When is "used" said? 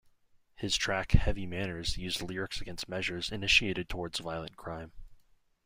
1.95-2.23